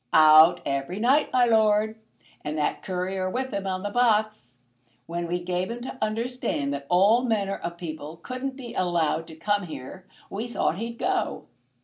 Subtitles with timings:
[0.13, 1.99] "Out every night, my lord,
[2.43, 4.57] and that Courier with him on the box.
[5.05, 9.35] When we gave him to understand that all manner of people couldn't be allowed to
[9.35, 11.45] come here, we thought he'd go."